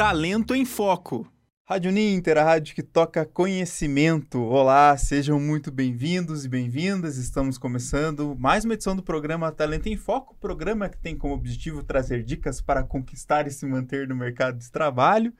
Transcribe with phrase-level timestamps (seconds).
[0.00, 1.30] Talento em Foco.
[1.62, 4.40] Rádio Ninter, a rádio que toca conhecimento.
[4.40, 7.18] Olá, sejam muito bem-vindos e bem-vindas.
[7.18, 11.84] Estamos começando mais uma edição do programa Talento em Foco, programa que tem como objetivo
[11.84, 15.34] trazer dicas para conquistar e se manter no mercado de trabalho.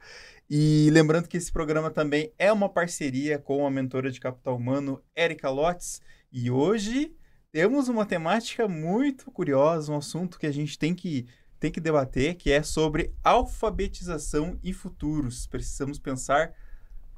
[0.47, 5.01] E lembrando que esse programa também é uma parceria com a mentora de capital humano,
[5.15, 6.03] Erika Lotz.
[6.31, 7.15] E hoje
[7.51, 11.25] temos uma temática muito curiosa, um assunto que a gente tem que
[11.61, 15.45] tem que debater, que é sobre alfabetização e futuros.
[15.45, 16.55] Precisamos pensar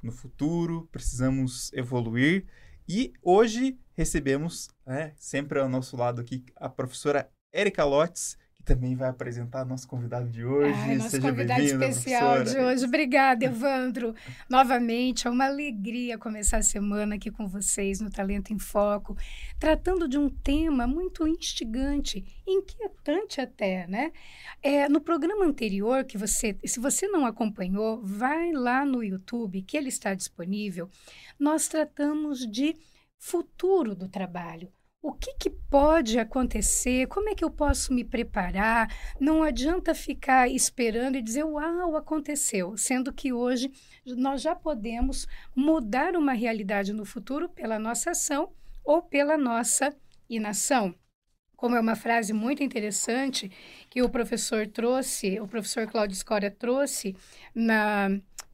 [0.03, 2.45] no futuro, precisamos evoluir.
[2.85, 9.09] E hoje recebemos, né, sempre ao nosso lado aqui, a professora Erika Lotz, também vai
[9.09, 10.77] apresentar nosso convidado de hoje.
[10.79, 12.43] Ai, nosso Seja convidado especial professora.
[12.43, 12.85] de hoje.
[12.85, 14.15] Obrigada, Evandro.
[14.49, 19.17] Novamente, é uma alegria começar a semana aqui com vocês no Talento em Foco,
[19.59, 24.11] tratando de um tema muito instigante, inquietante até, né?
[24.61, 29.75] É, no programa anterior, que você, se você não acompanhou, vai lá no YouTube, que
[29.75, 30.89] ele está disponível.
[31.37, 32.77] Nós tratamos de
[33.19, 34.71] futuro do trabalho
[35.03, 37.07] o que, que, pode acontecer?
[37.07, 38.87] Como é que eu posso me preparar?
[39.19, 43.69] Não adianta ficar esperando e dizer, uau, aconteceu, sendo que hoje
[44.05, 49.93] nós já podemos mudar uma realidade no futuro pela nossa ação ou pela nossa
[50.29, 50.95] inação.
[51.57, 53.51] Como é uma frase muito interessante
[53.89, 57.13] que o professor trouxe, o professor Cláudio Scória trouxe
[57.53, 58.09] na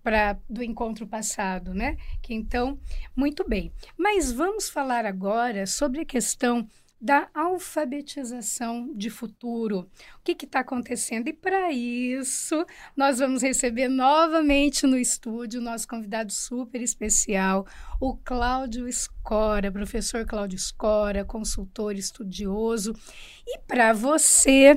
[0.09, 1.95] pra, do encontro passado, né?
[2.19, 2.79] Que então,
[3.15, 3.71] muito bem.
[3.95, 6.67] Mas vamos falar agora sobre a questão
[6.99, 9.87] da alfabetização de futuro.
[10.17, 11.27] O que está acontecendo?
[11.27, 12.65] E para isso,
[12.97, 17.67] nós vamos receber novamente no estúdio nosso convidado super especial,
[18.01, 22.95] o Cláudio Escora, professor Cláudio Escora, consultor estudioso.
[23.45, 24.75] E para você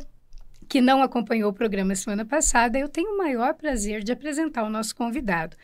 [0.72, 4.70] que não acompanhou o programa semana passada, eu tenho o maior prazer de apresentar o
[4.70, 5.54] nosso convidado.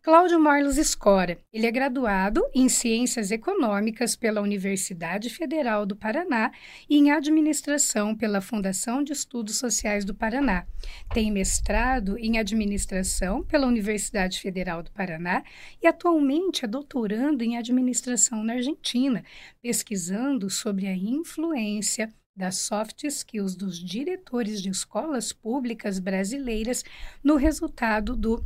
[0.00, 1.36] Cláudio Marlos Escora.
[1.52, 6.52] Ele é graduado em Ciências Econômicas pela Universidade Federal do Paraná
[6.88, 10.64] e em Administração pela Fundação de Estudos Sociais do Paraná.
[11.12, 15.42] Tem mestrado em Administração pela Universidade Federal do Paraná
[15.82, 19.24] e atualmente é doutorando em Administração na Argentina,
[19.60, 26.84] pesquisando sobre a influência das soft skills dos diretores de escolas públicas brasileiras
[27.24, 28.44] no resultado do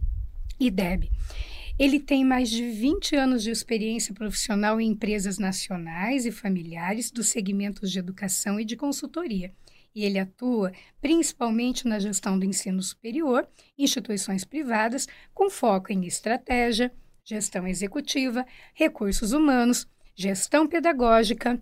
[0.58, 1.10] IDEB.
[1.78, 7.28] Ele tem mais de 20 anos de experiência profissional em empresas nacionais e familiares dos
[7.28, 9.52] segmentos de educação e de consultoria.
[9.94, 13.48] E ele atua principalmente na gestão do ensino superior,
[13.78, 16.92] instituições privadas, com foco em estratégia,
[17.24, 21.58] gestão executiva, recursos humanos, gestão pedagógica,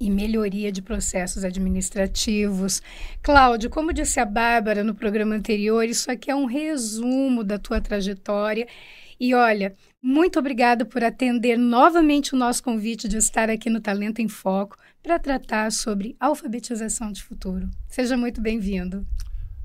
[0.00, 2.82] e melhoria de processos administrativos.
[3.22, 7.80] Cláudio, como disse a Bárbara no programa anterior, isso aqui é um resumo da tua
[7.80, 8.66] trajetória.
[9.20, 14.20] E olha, muito obrigada por atender novamente o nosso convite de estar aqui no Talento
[14.20, 17.68] em Foco para tratar sobre alfabetização de futuro.
[17.86, 19.06] Seja muito bem-vindo.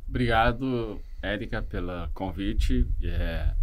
[0.07, 2.85] Obrigado, Érica, pelo convite.
[3.01, 3.53] É,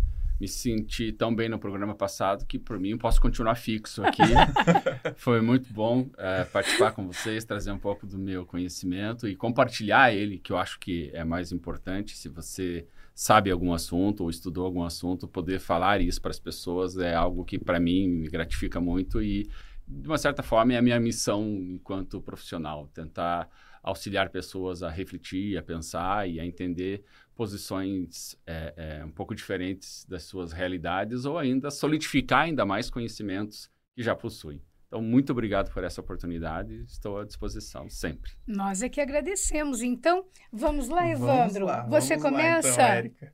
[0.42, 4.22] me senti tão bem no programa passado que, por mim, posso continuar fixo aqui.
[5.14, 10.12] Foi muito bom é, participar com vocês, trazer um pouco do meu conhecimento e compartilhar
[10.12, 12.16] ele, que eu acho que é mais importante.
[12.16, 16.98] Se você sabe algum assunto ou estudou algum assunto, poder falar isso para as pessoas
[16.98, 19.48] é algo que, para mim, me gratifica muito e,
[19.86, 23.48] de uma certa forma, é a minha missão enquanto profissional tentar
[23.80, 27.04] auxiliar pessoas a refletir, a pensar e a entender
[27.34, 33.70] posições é, é, um pouco diferentes das suas realidades ou ainda solidificar ainda mais conhecimentos
[33.94, 34.62] que já possuem.
[34.86, 36.82] Então, muito obrigado por essa oportunidade.
[36.82, 38.32] Estou à disposição sempre.
[38.46, 39.80] Nós é que agradecemos.
[39.80, 41.66] Então, vamos lá, Evandro.
[41.66, 42.76] Vamos lá, Você vamos começa?
[42.76, 43.28] Lá, então.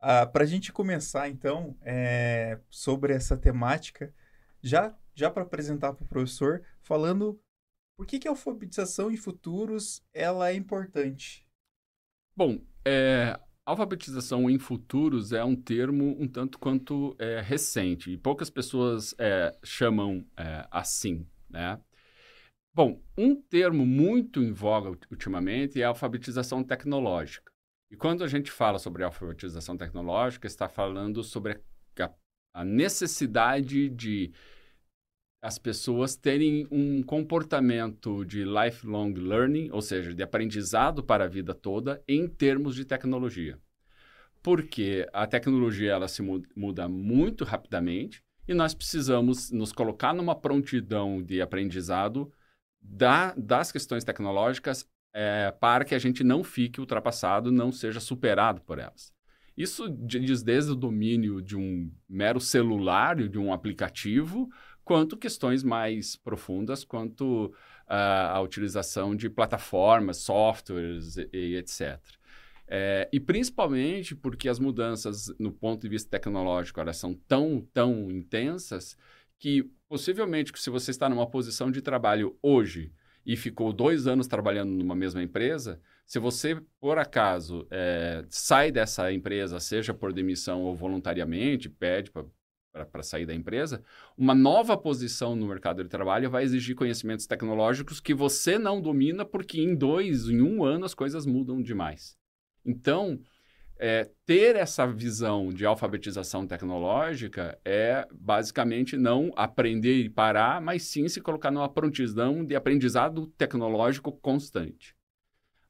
[0.00, 4.14] Ah, para a gente começar, então, é, sobre essa temática,
[4.62, 7.38] já, já para apresentar para o professor, falando
[7.94, 11.46] por que, que a alfabetização em futuros ela é importante?
[12.34, 18.50] Bom, é, alfabetização em futuros é um termo um tanto quanto é, recente e poucas
[18.50, 21.80] pessoas é, chamam é, assim, né?
[22.72, 27.50] Bom, um termo muito em voga ultimamente é a alfabetização tecnológica.
[27.90, 31.60] E quando a gente fala sobre alfabetização tecnológica, está falando sobre
[31.98, 32.10] a,
[32.54, 34.32] a necessidade de
[35.42, 41.54] as pessoas terem um comportamento de lifelong learning, ou seja, de aprendizado para a vida
[41.54, 43.58] toda em termos de tecnologia.
[44.42, 46.22] Porque a tecnologia ela se
[46.54, 52.32] muda muito rapidamente e nós precisamos nos colocar numa prontidão de aprendizado
[52.80, 58.60] da, das questões tecnológicas é, para que a gente não fique ultrapassado, não seja superado
[58.62, 59.12] por elas.
[59.56, 64.48] Isso diz desde o domínio de um mero celular, de um aplicativo,
[64.90, 72.00] quanto questões mais profundas, quanto uh, a utilização de plataformas, softwares e, e etc.
[72.66, 78.10] É, e principalmente porque as mudanças no ponto de vista tecnológico elas são tão, tão
[78.10, 78.96] intensas
[79.38, 82.92] que possivelmente se você está numa posição de trabalho hoje
[83.24, 89.12] e ficou dois anos trabalhando numa mesma empresa, se você, por acaso, é, sai dessa
[89.12, 92.24] empresa, seja por demissão ou voluntariamente, pede para
[93.02, 93.82] sair da empresa,
[94.16, 99.24] uma nova posição no mercado de trabalho vai exigir conhecimentos tecnológicos que você não domina,
[99.24, 102.16] porque em dois, em um ano, as coisas mudam demais.
[102.64, 103.20] Então,
[103.78, 111.08] é, ter essa visão de alfabetização tecnológica é basicamente não aprender e parar, mas sim
[111.08, 114.94] se colocar numa prontidão de aprendizado tecnológico constante.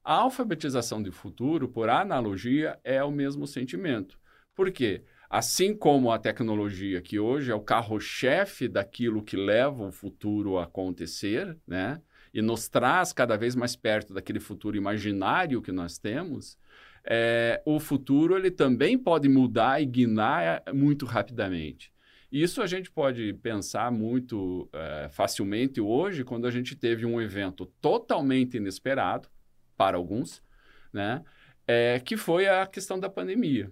[0.03, 4.19] A alfabetização de futuro, por analogia, é o mesmo sentimento.
[4.53, 5.03] Por quê?
[5.33, 10.65] Assim como a tecnologia, que hoje é o carro-chefe daquilo que leva o futuro a
[10.65, 12.01] acontecer, né?
[12.33, 16.57] E nos traz cada vez mais perto daquele futuro imaginário que nós temos,
[17.05, 21.93] é, o futuro ele também pode mudar e guinar muito rapidamente.
[22.29, 27.65] Isso a gente pode pensar muito é, facilmente hoje, quando a gente teve um evento
[27.79, 29.29] totalmente inesperado,
[29.77, 30.43] para alguns,
[30.91, 31.23] né?
[31.65, 33.71] É, que foi a questão da pandemia.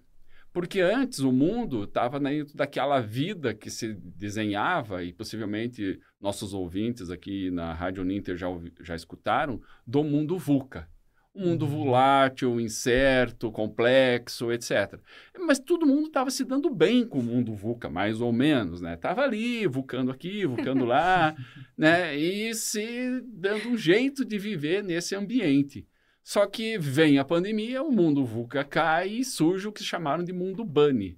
[0.52, 7.10] Porque antes o mundo estava dentro daquela vida que se desenhava, e possivelmente nossos ouvintes
[7.10, 8.48] aqui na Rádio Ninter já,
[8.82, 10.90] já escutaram, do mundo VUCA.
[11.34, 11.72] Um mundo uhum.
[11.72, 15.00] volátil, incerto, complexo, etc.
[15.40, 18.96] Mas todo mundo estava se dando bem com o mundo VUCA, mais ou menos, né?
[18.96, 21.36] Estava ali, vulcando aqui, vulcando lá,
[21.78, 22.18] né?
[22.18, 25.88] E se dando um jeito de viver nesse ambiente.
[26.30, 30.32] Só que vem a pandemia, o mundo VUCA cai e surge o que chamaram de
[30.32, 31.18] mundo bunny,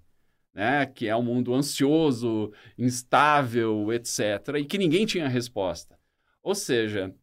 [0.53, 0.85] né?
[0.85, 5.99] que é um mundo ansioso, instável, etc., e que ninguém tinha resposta.
[6.41, 7.13] Ou seja,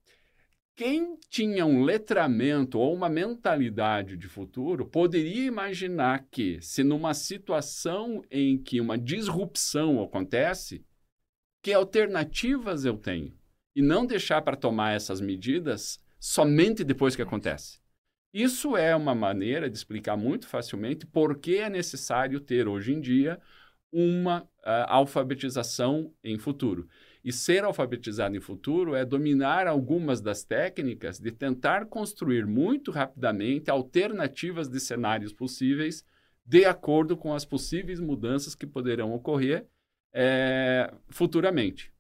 [0.77, 8.23] quem tinha um letramento ou uma mentalidade de futuro poderia imaginar que, se numa situação
[8.31, 10.85] em que uma disrupção acontece,
[11.63, 13.35] que alternativas eu tenho?
[13.75, 17.79] E não deixar para tomar essas medidas somente depois que acontece.
[18.33, 23.01] Isso é uma maneira de explicar muito facilmente por que é necessário ter hoje em
[23.01, 23.41] dia
[23.91, 26.89] uma uh, alfabetização em futuro.
[27.25, 33.71] E ser alfabetizado em futuro é dominar algumas das técnicas de tentar construir muito rapidamente
[33.71, 36.05] alternativas de cenários possíveis
[36.45, 39.67] de acordo com as possíveis mudanças que poderão ocorrer
[40.15, 41.93] é, futuramente.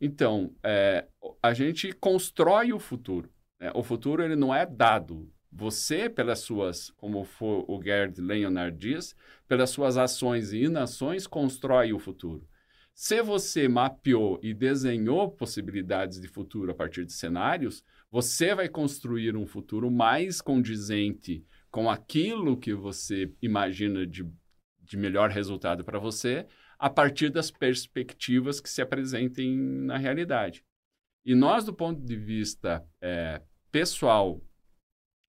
[0.00, 1.06] Então, é,
[1.42, 3.30] a gente constrói o futuro.
[3.60, 5.30] É, o futuro ele não é dado.
[5.52, 9.14] Você, pelas suas, como o Gerd Leonard diz,
[9.46, 12.48] pelas suas ações e inações, constrói o futuro.
[12.94, 19.36] Se você mapeou e desenhou possibilidades de futuro a partir de cenários, você vai construir
[19.36, 24.28] um futuro mais condizente com aquilo que você imagina de,
[24.80, 26.46] de melhor resultado para você,
[26.78, 30.64] a partir das perspectivas que se apresentem na realidade.
[31.24, 34.40] E nós, do ponto de vista é, pessoal,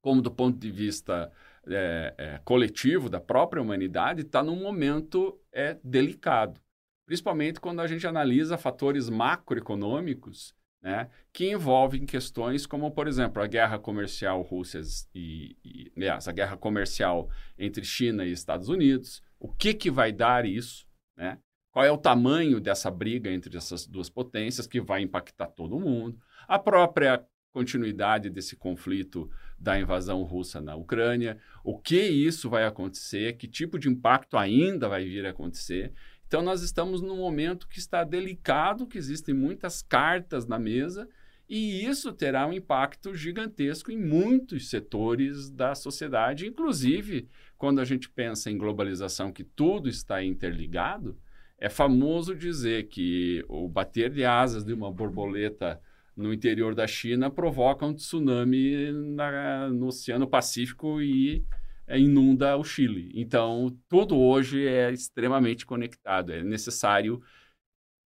[0.02, 1.32] como do ponto de vista
[1.68, 6.62] é, é, coletivo da própria humanidade, está num momento é, delicado.
[7.06, 13.48] Principalmente quando a gente analisa fatores macroeconômicos né, que envolvem questões como, por exemplo, a
[13.48, 14.82] guerra comercial Rússia
[15.16, 19.24] e, e aliás, a guerra comercial entre China e Estados Unidos.
[19.40, 20.88] O que, que vai dar isso?
[21.18, 21.40] Né?
[21.72, 26.20] Qual é o tamanho dessa briga entre essas duas potências que vai impactar todo mundo?
[26.48, 27.26] A própria
[27.56, 33.80] continuidade desse conflito da invasão russa na Ucrânia, o que isso vai acontecer, que tipo
[33.80, 35.94] de impacto ainda vai vir a acontecer.
[36.28, 41.08] Então, nós estamos num momento que está delicado, que existem muitas cartas na mesa,
[41.48, 48.10] e isso terá um impacto gigantesco em muitos setores da sociedade, inclusive quando a gente
[48.10, 51.18] pensa em globalização, que tudo está interligado.
[51.58, 55.80] É famoso dizer que o bater de asas de uma borboleta
[56.16, 61.46] no interior da China provoca um tsunami na, no Oceano Pacífico e
[61.88, 63.12] é, inunda o Chile.
[63.14, 66.32] Então, tudo hoje é extremamente conectado.
[66.32, 67.22] É necessário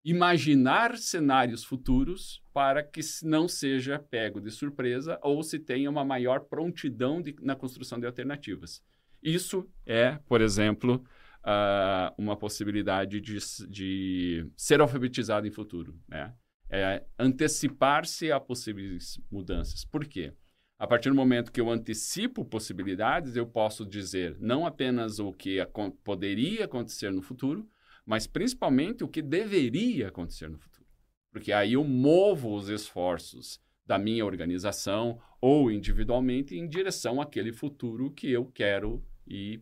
[0.04, 6.42] imaginar cenários futuros para que não seja pego de surpresa ou se tenha uma maior
[6.42, 8.82] prontidão de, na construção de alternativas.
[9.22, 11.04] Isso é, por exemplo,
[11.44, 13.38] uh, uma possibilidade de,
[13.68, 16.00] de ser alfabetizado em futuro.
[16.08, 16.34] Né?
[16.70, 19.84] É antecipar-se a possíveis mudanças.
[19.84, 20.34] Por quê?
[20.78, 25.58] A partir do momento que eu antecipo possibilidades, eu posso dizer não apenas o que
[26.04, 27.70] poderia acontecer no futuro,
[28.06, 30.88] mas principalmente o que deveria acontecer no futuro.
[31.32, 38.12] Porque aí eu movo os esforços da minha organização ou individualmente em direção àquele futuro
[38.12, 39.62] que eu quero e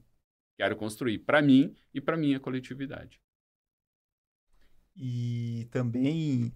[0.57, 3.19] quero construir para mim e para minha coletividade.
[4.95, 6.53] E também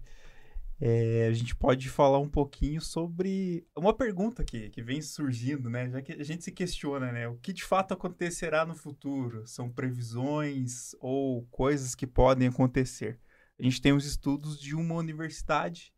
[0.84, 5.88] é, a gente pode falar um pouquinho sobre uma pergunta que, que vem surgindo, né?
[5.88, 7.28] Já que a gente se questiona, né?
[7.28, 9.46] O que de fato acontecerá no futuro?
[9.46, 13.20] São previsões ou coisas que podem acontecer?
[13.60, 15.94] A gente tem os estudos de uma universidade,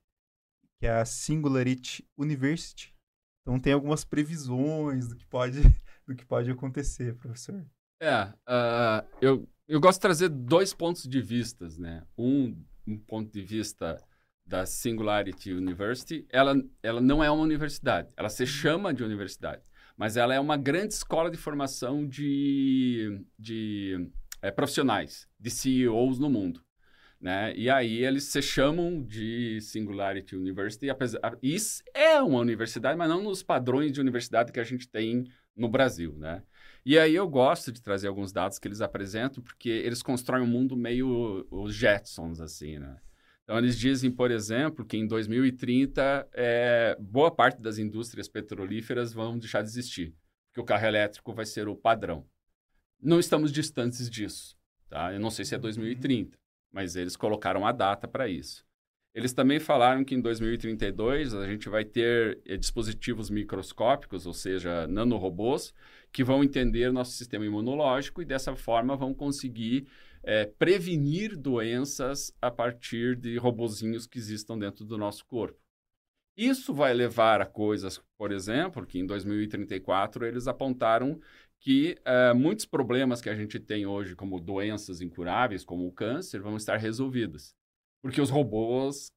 [0.79, 2.95] que é a Singularity University.
[3.41, 5.63] Então tem algumas previsões do que pode,
[6.07, 7.67] do que pode acontecer, professor.
[8.03, 12.07] É, uh, eu, eu gosto de trazer dois pontos de vistas, né?
[12.19, 13.99] Um, um ponto de vista
[14.47, 19.63] da Singularity University, ela, ela não é uma universidade, ela se chama de universidade,
[19.97, 24.11] mas ela é uma grande escola de formação de, de
[24.43, 26.63] é, profissionais, de CEOs no mundo.
[27.21, 27.57] Né?
[27.57, 33.23] E aí eles se chamam de Singularity University, apesar, isso é uma universidade, mas não
[33.23, 35.25] nos padrões de universidade que a gente tem
[35.57, 36.43] no Brasil, né?
[36.85, 40.47] E aí eu gosto de trazer alguns dados que eles apresentam, porque eles constroem um
[40.47, 42.99] mundo meio os Jetsons, assim, né?
[43.45, 49.39] Então, eles dizem, por exemplo, que em 2030, é, boa parte das indústrias petrolíferas vão
[49.39, 50.15] deixar de existir,
[50.49, 52.27] porque o carro elétrico vai ser o padrão.
[53.01, 54.57] Não estamos distantes disso,
[54.89, 55.13] tá?
[55.13, 56.39] Eu não sei se é 2030,
[56.73, 58.65] mas eles colocaram a data para isso.
[59.15, 64.89] Eles também falaram que em 2032 a gente vai ter eh, dispositivos microscópicos, ou seja,
[64.89, 65.73] nanorobôs,
[66.11, 69.87] que vão entender nosso sistema imunológico e dessa forma vão conseguir
[70.27, 75.59] é, prevenir doenças a partir de robozinhos que existam dentro do nosso corpo.
[76.37, 81.21] Isso vai levar a coisas, por exemplo, que em 2034 eles apontaram
[81.61, 86.41] que uh, muitos problemas que a gente tem hoje, como doenças incuráveis, como o câncer,
[86.41, 87.55] vão estar resolvidos.
[88.03, 89.11] Porque os robôs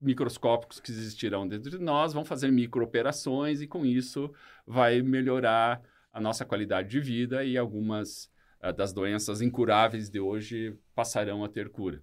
[0.00, 4.32] microscópicos que existirão dentro de nós vão fazer microoperações e, com isso,
[4.66, 5.82] vai melhorar
[6.12, 8.30] a nossa qualidade de vida e algumas
[8.72, 12.02] das doenças incuráveis de hoje passarão a ter cura.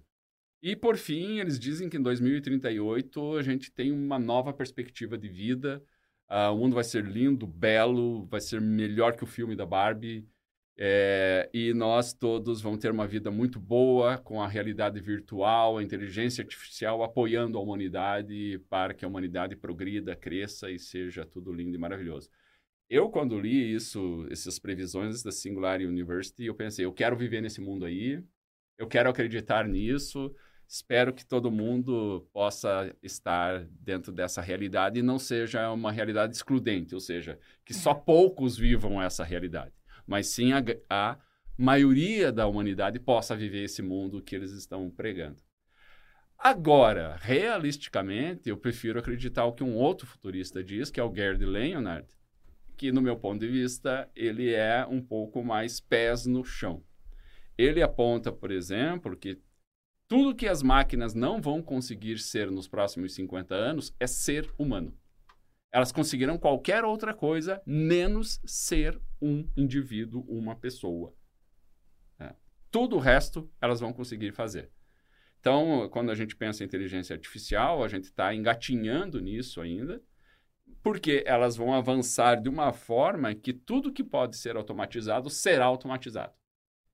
[0.62, 5.28] E, por fim, eles dizem que em 2038 a gente tem uma nova perspectiva de
[5.28, 5.82] vida.
[6.30, 10.24] Uh, o mundo vai ser lindo, belo, vai ser melhor que o filme da Barbie.
[10.78, 15.82] É, e nós todos vamos ter uma vida muito boa com a realidade virtual, a
[15.82, 21.76] inteligência artificial apoiando a humanidade para que a humanidade progrida, cresça e seja tudo lindo
[21.76, 22.30] e maravilhoso.
[22.92, 27.60] Eu, quando li isso, essas previsões da Singularity University, eu pensei, eu quero viver nesse
[27.60, 28.22] mundo aí,
[28.76, 30.34] eu quero acreditar nisso,
[30.68, 36.94] espero que todo mundo possa estar dentro dessa realidade e não seja uma realidade excludente,
[36.94, 39.72] ou seja, que só poucos vivam essa realidade
[40.06, 41.18] mas sim a, a
[41.56, 45.42] maioria da humanidade possa viver esse mundo que eles estão pregando.
[46.38, 51.44] Agora, realisticamente, eu prefiro acreditar o que um outro futurista diz, que é o Gerd
[51.44, 52.06] Leonard,
[52.82, 56.82] que, no meu ponto de vista, ele é um pouco mais pés no chão.
[57.56, 59.40] Ele aponta, por exemplo, que
[60.08, 64.98] tudo que as máquinas não vão conseguir ser nos próximos 50 anos é ser humano.
[65.70, 71.14] Elas conseguiram qualquer outra coisa, menos ser um indivíduo, uma pessoa.
[72.18, 72.34] É.
[72.68, 74.72] Tudo o resto elas vão conseguir fazer.
[75.38, 80.02] Então, quando a gente pensa em inteligência artificial, a gente está engatinhando nisso ainda,
[80.82, 86.32] porque elas vão avançar de uma forma que tudo que pode ser automatizado será automatizado.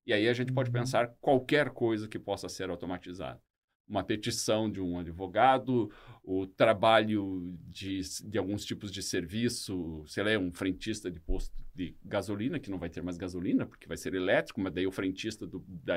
[0.07, 0.75] E aí a gente pode uhum.
[0.75, 3.41] pensar qualquer coisa que possa ser automatizada
[3.89, 5.91] uma petição de um advogado,
[6.23, 11.97] o trabalho de, de alguns tipos de serviço, sei lá, um frentista de posto de
[12.05, 15.47] gasolina, que não vai ter mais gasolina, porque vai ser elétrico, mas daí o frentista
[15.47, 15.97] do, da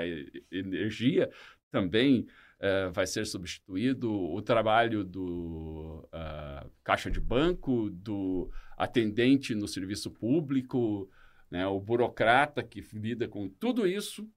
[0.52, 1.30] energia
[1.70, 2.28] também
[2.62, 10.12] uh, vai ser substituído, o trabalho do uh, caixa de banco, do atendente no serviço
[10.12, 11.10] público,
[11.50, 14.30] né, o burocrata que lida com tudo isso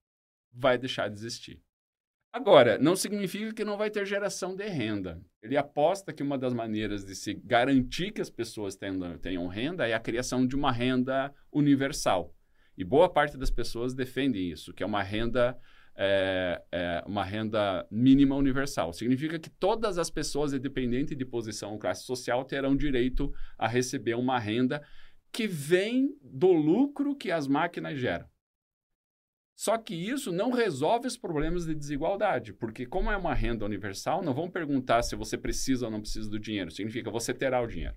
[0.53, 1.61] vai deixar de existir.
[2.33, 5.23] Agora, não significa que não vai ter geração de renda.
[5.41, 9.87] Ele aposta que uma das maneiras de se garantir que as pessoas tenham, tenham renda
[9.87, 12.35] é a criação de uma renda universal.
[12.77, 15.57] E boa parte das pessoas defendem isso, que é uma renda
[15.97, 18.93] é, é, uma renda mínima universal.
[18.93, 24.15] Significa que todas as pessoas, independente de posição ou classe social, terão direito a receber
[24.15, 24.83] uma renda
[25.33, 28.27] que vem do lucro que as máquinas geram.
[29.57, 34.21] Só que isso não resolve os problemas de desigualdade, porque como é uma renda universal,
[34.21, 37.67] não vão perguntar se você precisa ou não precisa do dinheiro, significa você terá o
[37.67, 37.95] dinheiro.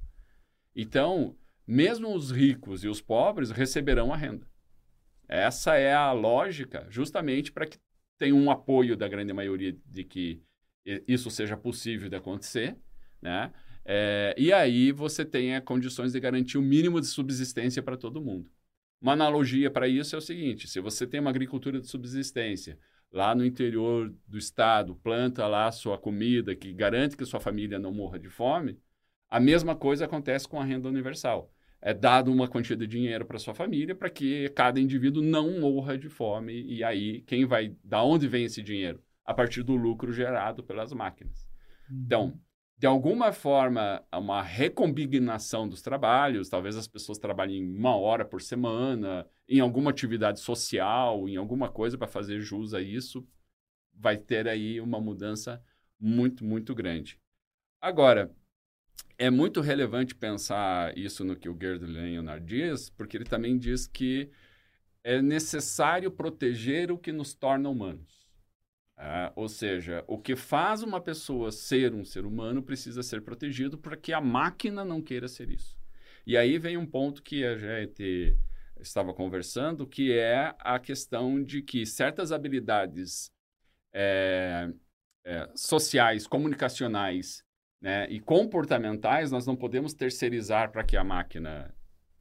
[0.76, 1.36] Então,
[1.66, 4.48] mesmo os ricos e os pobres receberão a renda.
[5.28, 7.78] Essa é a lógica, justamente para que
[8.18, 10.42] tenha um apoio da grande maioria de que
[11.08, 12.78] isso seja possível de acontecer,
[13.22, 13.52] né?
[13.84, 18.50] É, e aí você tenha condições de garantir o mínimo de subsistência para todo mundo.
[19.02, 22.80] Uma analogia para isso é o seguinte: se você tem uma agricultura de subsistência
[23.12, 27.94] lá no interior do estado, planta lá sua comida que garante que sua família não
[27.94, 28.78] morra de fome,
[29.30, 33.40] a mesma coisa acontece com a renda universal é dado uma quantia de dinheiro para
[33.40, 36.64] sua família para que cada indivíduo não morra de fome.
[36.64, 39.02] E aí quem vai da onde vem esse dinheiro?
[39.24, 41.48] A partir do lucro gerado pelas máquinas.
[41.90, 42.04] Uhum.
[42.06, 42.40] então
[42.80, 49.26] de alguma forma uma recombinação dos trabalhos talvez as pessoas trabalhem uma hora por semana
[49.48, 53.26] em alguma atividade social em alguma coisa para fazer jus a isso
[53.94, 55.64] vai ter aí uma mudança
[56.00, 57.20] muito muito grande.
[57.82, 58.32] Agora
[59.18, 63.88] é muito relevante pensar isso no que o Gerd Leonard diz, porque ele também diz
[63.88, 64.30] que
[65.04, 68.28] é necessário proteger o que nos torna humanos.
[68.98, 73.78] É, ou seja, o que faz uma pessoa ser um ser humano precisa ser protegido
[73.78, 75.78] para que a máquina não queira ser isso.
[76.26, 78.36] E aí vem um ponto que a gente
[78.80, 83.32] estava conversando, que é a questão de que certas habilidades
[83.94, 84.70] é,
[85.24, 87.44] é, sociais, comunicacionais,
[87.82, 91.74] né, e comportamentais, nós não podemos terceirizar para que a máquina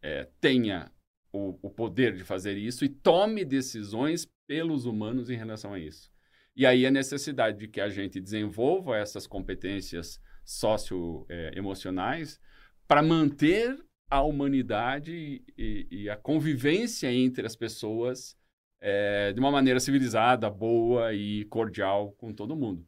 [0.02, 0.90] é, tenha
[1.32, 6.10] o, o, poder de fazer isso e tome decisões pelos humanos em relação a isso.
[6.54, 12.40] E aí a necessidade de que a gente desenvolva essas competências socioemocionais
[12.86, 13.76] para manter
[14.08, 18.36] a humanidade e, e, a convivência entre as pessoas
[18.80, 22.86] é, de uma maneira civilizada, boa e cordial com todo mundo.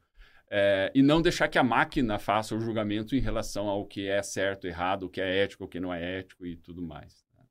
[0.50, 4.22] É, e não deixar que a máquina faça o julgamento em relação ao que é
[4.22, 7.26] certo, errado, o que é ético, o que não é ético e tudo mais.
[7.36, 7.44] Né?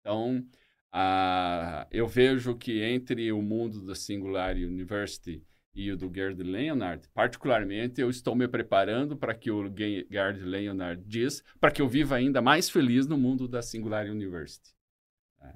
[0.00, 0.44] Então,
[0.90, 7.08] a, eu vejo que entre o mundo da Singular University e o do Gerd Leonard,
[7.14, 12.16] particularmente, eu estou me preparando para que o Gerd Leonard diz, para que eu viva
[12.16, 14.74] ainda mais feliz no mundo da Singular University.
[15.40, 15.54] Né?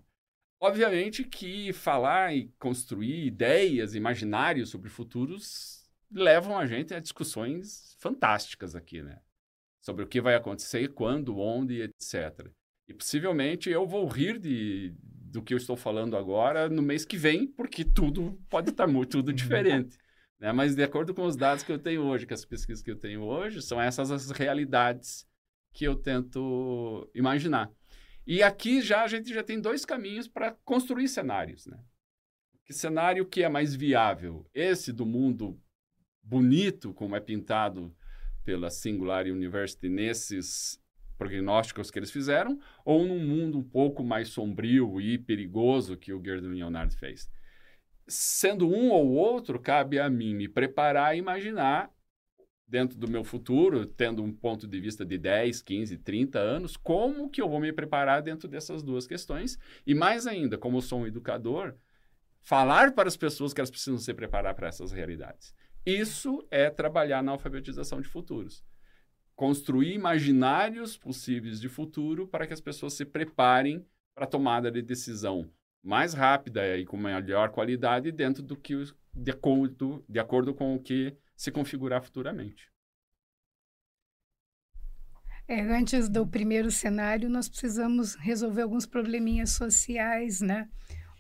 [0.61, 5.76] Obviamente que falar e construir ideias, imaginários sobre futuros
[6.11, 9.21] levam a gente a discussões fantásticas aqui, né?
[9.81, 12.51] Sobre o que vai acontecer, quando, onde, etc.
[12.89, 17.17] E possivelmente eu vou rir de, do que eu estou falando agora no mês que
[17.17, 19.97] vem, porque tudo pode estar muito tudo diferente.
[20.39, 20.53] né?
[20.53, 22.97] Mas de acordo com os dados que eu tenho hoje, com as pesquisas que eu
[22.97, 25.27] tenho hoje, são essas as realidades
[25.73, 27.71] que eu tento imaginar.
[28.27, 31.79] E aqui já a gente já tem dois caminhos para construir cenários, né?
[32.65, 34.49] Que cenário que é mais viável?
[34.53, 35.61] Esse do mundo
[36.27, 37.95] bonito, como é pintado
[38.45, 40.81] pela Singular University nesses
[41.17, 46.23] prognósticos que eles fizeram, ou num mundo um pouco mais sombrio e perigoso que o
[46.23, 47.31] Gerd Leonard fez.
[48.07, 51.91] Sendo um ou outro, cabe a mim me preparar e imaginar,
[52.69, 57.31] dentro do meu futuro, tendo um ponto de vista de 10, 15, 30 anos, como
[57.31, 59.59] que eu vou me preparar dentro dessas duas questões.
[59.87, 61.75] E mais ainda, como sou um educador,
[62.43, 65.55] falar para as pessoas que elas precisam se preparar para essas realidades.
[65.87, 68.65] Isso é trabalhar na alfabetização de futuros.
[69.37, 74.83] Construir imaginários possíveis de futuro para que as pessoas se preparem para a tomada de
[74.83, 75.49] decisão
[75.87, 78.75] mais rápida e com melhor qualidade dentro do que
[79.15, 82.69] de acordo, de acordo com o que se configurar futuramente.
[85.47, 90.69] É, antes do primeiro cenário, nós precisamos resolver alguns probleminhas sociais, né?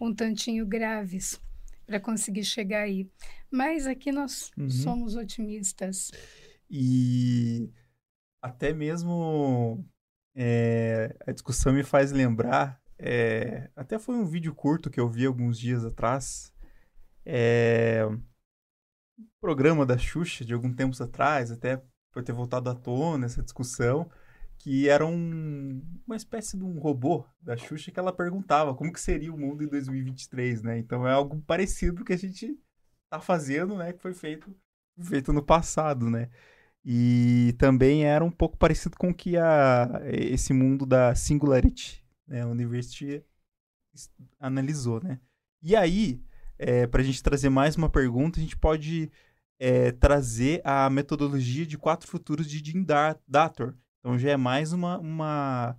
[0.00, 1.40] Um tantinho graves
[1.86, 3.08] para conseguir chegar aí.
[3.50, 4.68] Mas aqui nós uhum.
[4.68, 6.10] somos otimistas.
[6.70, 7.70] E
[8.42, 9.84] até mesmo
[10.34, 12.80] é, a discussão me faz lembrar.
[12.98, 16.52] É, até foi um vídeo curto que eu vi alguns dias atrás.
[17.24, 18.06] É,
[19.18, 21.82] um programa da Xuxa de algum tempos atrás, até
[22.12, 24.10] por ter voltado à tona essa discussão
[24.58, 29.00] que era um, uma espécie de um robô da Xuxa que ela perguntava como que
[29.00, 30.78] seria o mundo em 2023, né?
[30.78, 32.58] Então é algo parecido que a gente
[33.10, 33.92] tá fazendo, né?
[33.92, 34.54] Que foi feito,
[35.00, 36.28] feito no passado, né?
[36.84, 42.42] E também era um pouco parecido com que a, esse mundo da Singularity, né?
[42.42, 43.24] A University
[44.38, 45.18] analisou, né?
[45.62, 46.22] E aí,
[46.58, 49.10] é, para a gente trazer mais uma pergunta, a gente pode
[49.58, 52.84] é, trazer a metodologia de quatro futuros de Jim
[53.26, 55.76] Dator, então já é mais uma, uma,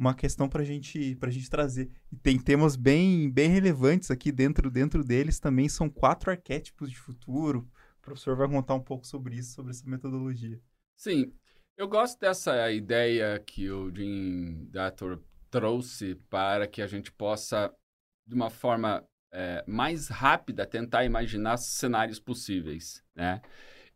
[0.00, 1.90] uma questão para gente, a gente trazer.
[2.10, 5.68] E tem temas bem, bem relevantes aqui dentro, dentro deles também.
[5.68, 7.68] São quatro arquétipos de futuro.
[7.98, 10.58] O professor vai contar um pouco sobre isso, sobre essa metodologia.
[10.96, 11.30] Sim,
[11.76, 17.70] eu gosto dessa ideia que o Jim Dator trouxe para que a gente possa,
[18.26, 23.42] de uma forma é, mais rápida, tentar imaginar cenários possíveis, né?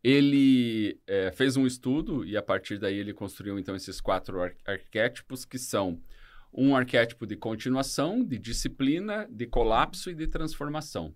[0.07, 4.53] Ele é, fez um estudo e a partir daí ele construiu então esses quatro ar
[4.63, 5.99] arquétipos que são
[6.53, 11.11] um arquétipo de continuação, de disciplina, de colapso e de transformação.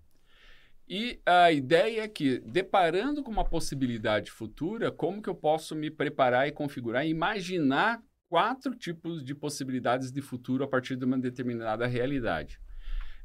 [0.87, 5.91] E a ideia é que, deparando com uma possibilidade futura, como que eu posso me
[5.91, 11.85] preparar e configurar, imaginar quatro tipos de possibilidades de futuro a partir de uma determinada
[11.85, 12.59] realidade.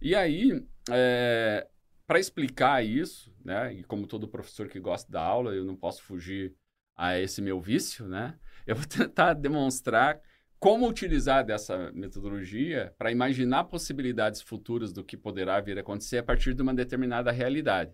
[0.02, 1.66] E aí, é,
[2.06, 6.02] para explicar isso, né, e como todo professor que gosta da aula, eu não posso
[6.02, 6.54] fugir
[6.96, 10.20] a esse meu vício, né, eu vou tentar demonstrar
[10.58, 16.22] como utilizar dessa metodologia para imaginar possibilidades futuras do que poderá vir a acontecer a
[16.22, 17.92] partir de uma determinada realidade.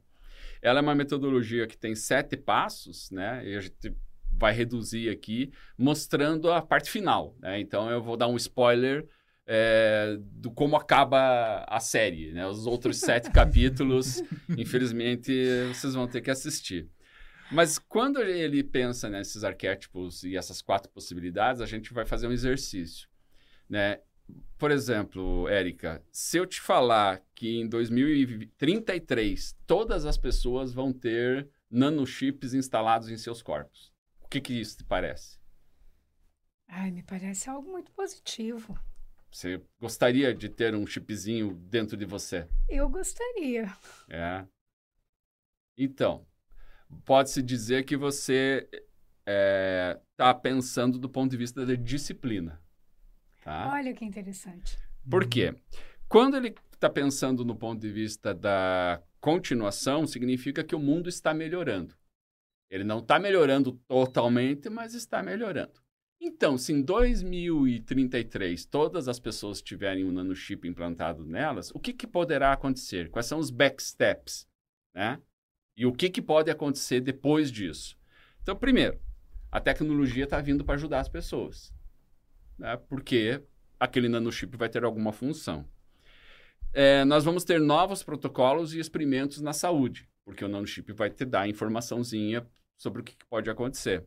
[0.62, 3.44] Ela é uma metodologia que tem sete passos, né?
[3.44, 3.96] E a gente
[4.30, 7.34] vai reduzir aqui, mostrando a parte final.
[7.40, 7.60] Né?
[7.60, 9.06] Então, eu vou dar um spoiler
[9.52, 12.30] é, do como acaba a série.
[12.30, 12.46] Né?
[12.46, 14.22] Os outros sete capítulos,
[14.56, 15.32] infelizmente,
[15.66, 16.88] vocês vão ter que assistir.
[17.50, 22.32] Mas quando ele pensa nesses arquétipos e essas quatro possibilidades, a gente vai fazer um
[22.32, 23.08] exercício,
[23.68, 23.98] né?
[24.56, 31.48] Por exemplo, Érica, se eu te falar que em 2033 todas as pessoas vão ter
[31.68, 35.40] nanochips instalados em seus corpos, o que, que isso te parece?
[36.68, 38.78] Ai, me parece algo muito positivo.
[39.30, 42.48] Você gostaria de ter um chipzinho dentro de você?
[42.68, 43.72] Eu gostaria.
[44.08, 44.44] É.
[45.78, 46.26] Então,
[47.04, 48.82] pode-se dizer que você está
[49.26, 52.60] é, tá pensando do ponto de vista da disciplina.
[53.42, 53.70] Tá?
[53.72, 54.76] Olha que interessante.
[55.08, 55.54] Por quê?
[56.08, 61.32] Quando ele está pensando no ponto de vista da continuação, significa que o mundo está
[61.32, 61.94] melhorando.
[62.68, 65.80] Ele não está melhorando totalmente, mas está melhorando.
[66.22, 72.06] Então, se em 2033 todas as pessoas tiverem um nanochip implantado nelas, o que, que
[72.06, 73.08] poderá acontecer?
[73.08, 74.46] Quais são os backsteps?
[74.94, 75.18] Né?
[75.74, 77.96] E o que, que pode acontecer depois disso?
[78.42, 79.00] Então, primeiro,
[79.50, 81.72] a tecnologia está vindo para ajudar as pessoas,
[82.58, 82.76] né?
[82.76, 83.42] porque
[83.78, 85.66] aquele nanochip vai ter alguma função.
[86.72, 91.24] É, nós vamos ter novos protocolos e experimentos na saúde, porque o nanochip vai te
[91.24, 94.06] dar informaçãozinha sobre o que, que pode acontecer.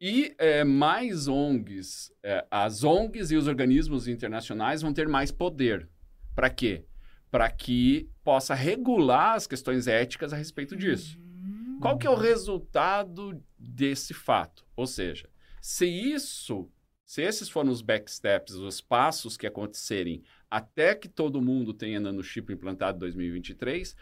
[0.00, 5.88] E é, mais ONGs, é, as ONGs e os organismos internacionais vão ter mais poder.
[6.34, 6.84] Para quê?
[7.30, 11.18] para que possa regular as questões éticas a respeito disso.
[11.18, 11.78] Uhum.
[11.80, 14.64] Qual que é o resultado desse fato?
[14.74, 15.28] Ou seja,
[15.60, 16.70] se isso,
[17.04, 22.52] se esses foram os backsteps, os passos que acontecerem até que todo mundo tenha nanochip
[22.52, 23.94] implantado em 2023,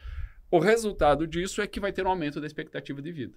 [0.51, 3.37] o resultado disso é que vai ter um aumento da expectativa de vida.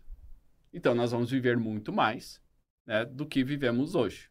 [0.71, 2.39] Então, nós vamos viver muito mais
[2.88, 4.30] né, do que vivemos hoje.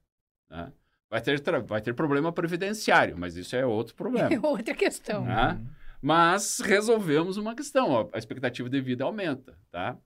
[0.51, 0.73] Né?
[1.09, 4.29] Vai ter, vai ter problema previdenciário, mas isso é outro problema.
[4.35, 5.25] É outra questão.
[5.25, 5.61] Né?
[6.01, 9.97] Mas resolvemos uma questão, ó, a expectativa de vida aumenta, tá?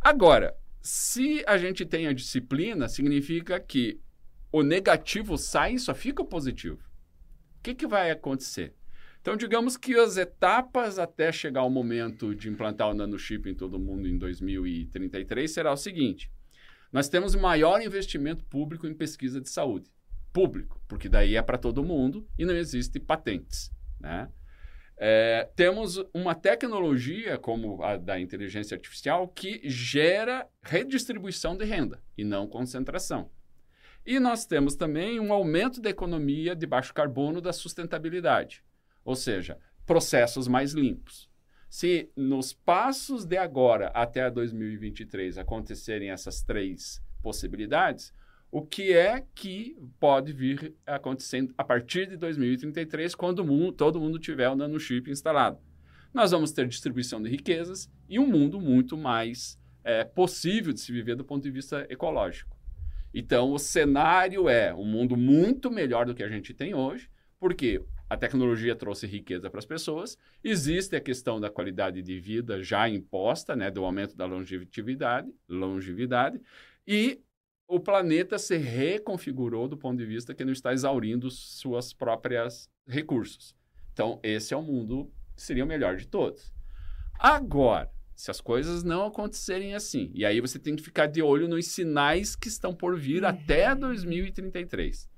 [0.00, 4.00] Agora, se a gente tem a disciplina, significa que
[4.52, 6.78] o negativo sai e só fica o positivo.
[7.58, 8.74] O que, que vai acontecer?
[9.20, 13.78] Então, digamos que as etapas até chegar ao momento de implantar o nanochip em todo
[13.78, 16.30] mundo em 2033 será o seguinte:
[16.94, 19.90] nós temos o maior investimento público em pesquisa de saúde
[20.32, 24.30] público, porque daí é para todo mundo e não existe patentes, né?
[24.96, 32.22] É, temos uma tecnologia como a da inteligência artificial que gera redistribuição de renda e
[32.22, 33.28] não concentração.
[34.06, 38.62] E nós temos também um aumento da economia de baixo carbono da sustentabilidade,
[39.04, 41.28] ou seja, processos mais limpos.
[41.76, 48.14] Se nos passos de agora até 2023 acontecerem essas três possibilidades,
[48.48, 54.20] o que é que pode vir acontecendo a partir de 2033, quando mundo, todo mundo
[54.20, 55.58] tiver o nanochip instalado.
[56.14, 60.92] Nós vamos ter distribuição de riquezas e um mundo muito mais é, possível de se
[60.92, 62.56] viver do ponto de vista ecológico.
[63.12, 67.10] Então, o cenário é um mundo muito melhor do que a gente tem hoje,
[67.40, 72.62] porque a tecnologia trouxe riqueza para as pessoas, existe a questão da qualidade de vida
[72.62, 76.40] já imposta, né, do aumento da longevidade, longevidade
[76.86, 77.20] e
[77.66, 83.54] o planeta se reconfigurou do ponto de vista que não está exaurindo suas próprias recursos.
[83.92, 86.52] Então, esse é o mundo que seria o melhor de todos.
[87.18, 91.48] Agora, se as coisas não acontecerem assim, e aí você tem que ficar de olho
[91.48, 93.28] nos sinais que estão por vir uhum.
[93.28, 95.08] até 2033.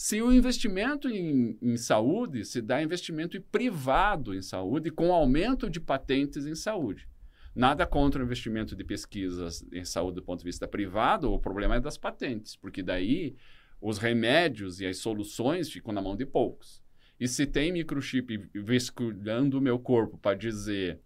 [0.00, 5.80] Se o investimento em, em, saúde se dá investimento privado em saúde, com aumento de
[5.80, 7.08] patentes em saúde.
[7.52, 11.74] Nada contra o investimento de pesquisas em saúde do ponto de vista privado, o problema
[11.74, 13.34] é das patentes, porque daí
[13.80, 16.80] Os remédios e as soluções ficam na mão de poucos.
[17.18, 21.00] E se tem microchip vasculhando o meu corpo para dizer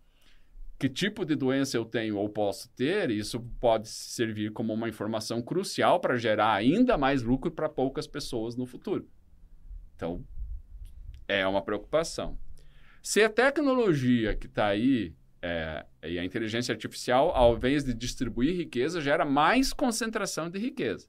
[0.83, 5.41] que tipo de doença eu tenho ou posso ter, isso pode servir como uma informação
[5.41, 9.09] crucial para gerar ainda mais lucro para poucas pessoas no futuro.
[9.95, 10.27] Então,
[11.29, 12.37] é uma preocupação.
[13.01, 18.57] Se a tecnologia que está aí é, e a inteligência artificial, ao invés de distribuir
[18.57, 21.09] riqueza, gera mais concentração de riqueza.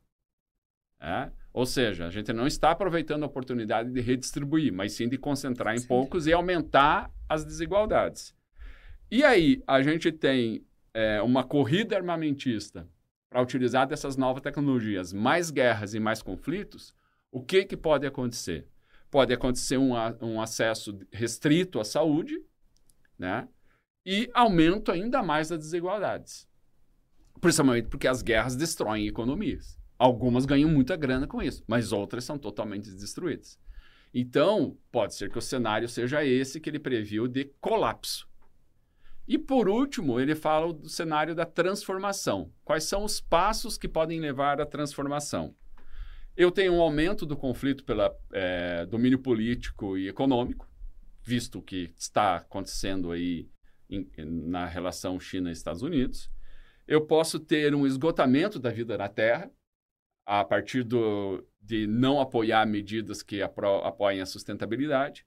[1.01, 1.31] É?
[1.51, 5.73] Ou seja, a gente não está aproveitando a oportunidade de redistribuir, mas sim de concentrar
[5.73, 5.87] em sim.
[5.87, 8.35] poucos e aumentar as desigualdades.
[9.15, 12.89] E aí, a gente tem é, uma corrida armamentista
[13.29, 16.95] para utilizar dessas novas tecnologias, mais guerras e mais conflitos,
[17.31, 18.67] o que, que pode acontecer?
[19.11, 22.43] Pode acontecer um, um acesso restrito à saúde,
[23.15, 23.47] né?
[24.03, 26.47] E aumento ainda mais das desigualdades.
[27.39, 29.77] Principalmente porque as guerras destroem economias.
[29.95, 33.59] Algumas ganham muita grana com isso, mas outras são totalmente destruídas.
[34.11, 38.32] Então, pode ser que o cenário seja esse que ele previu de colapso.
[39.27, 42.51] E por último, ele fala do cenário da transformação.
[42.63, 45.55] Quais são os passos que podem levar à transformação?
[46.35, 48.01] Eu tenho um aumento do conflito pelo
[48.33, 50.67] é, domínio político e econômico,
[51.21, 53.49] visto o que está acontecendo aí
[53.89, 56.29] em, na relação China-Estados Unidos.
[56.87, 59.49] Eu posso ter um esgotamento da vida na Terra,
[60.25, 65.25] a partir do, de não apoiar medidas que apro, apoiem a sustentabilidade.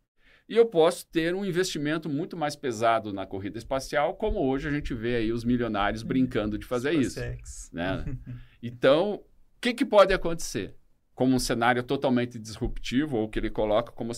[0.49, 4.71] E eu posso ter um investimento muito mais pesado na corrida espacial, como hoje a
[4.71, 6.09] gente vê aí os milionários uhum.
[6.09, 7.51] brincando de fazer SpaceX.
[7.65, 7.75] isso.
[7.75, 8.05] Né?
[8.63, 9.25] então, o
[9.61, 10.75] que, que pode acontecer?
[11.15, 14.13] Como um cenário totalmente disruptivo, ou que ele coloca como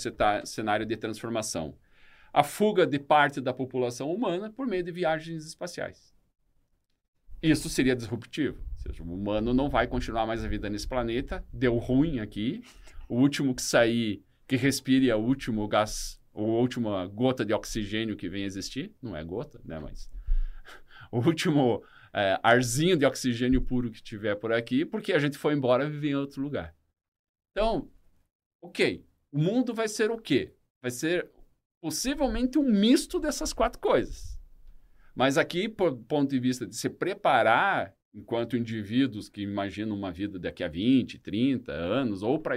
[0.45, 1.77] cenário de transformação.
[2.33, 6.13] A fuga de parte da população humana por meio de viagens espaciais.
[7.41, 11.77] Isso seria disruptivo seja, o humano não vai continuar mais a vida nesse planeta, deu
[11.77, 12.63] ruim aqui.
[13.09, 17.53] O último que sair, que respire, é o último gás, ou a última gota de
[17.53, 18.95] oxigênio que vem existir.
[19.03, 19.79] Não é gota, né?
[19.79, 20.11] Mas
[21.11, 25.55] o último é, arzinho de oxigênio puro que tiver por aqui, porque a gente foi
[25.55, 26.75] embora viver em outro lugar.
[27.53, 27.91] Então,
[28.63, 29.05] ok.
[29.33, 30.55] O mundo vai ser o quê?
[30.81, 31.31] Vai ser
[31.83, 34.39] possivelmente um misto dessas quatro coisas.
[35.15, 40.39] Mas aqui, por ponto de vista de se preparar enquanto indivíduos que imaginam uma vida
[40.39, 42.57] daqui a 20, 30 anos, ou para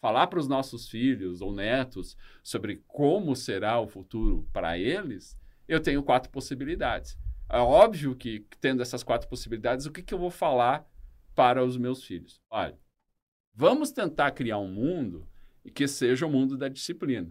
[0.00, 5.38] falar para os nossos filhos ou netos sobre como será o futuro para eles,
[5.68, 7.16] eu tenho quatro possibilidades.
[7.48, 10.88] É óbvio que, tendo essas quatro possibilidades, o que, que eu vou falar
[11.34, 12.40] para os meus filhos?
[12.50, 12.78] Olha,
[13.54, 15.28] vamos tentar criar um mundo
[15.74, 17.30] que seja o mundo da disciplina,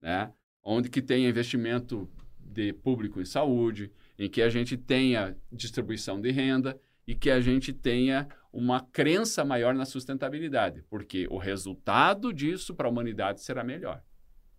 [0.00, 0.32] né?
[0.62, 6.30] onde que tenha investimento de público em saúde, em que a gente tenha distribuição de
[6.30, 12.74] renda, e que a gente tenha uma crença maior na sustentabilidade, porque o resultado disso
[12.74, 14.02] para a humanidade será melhor.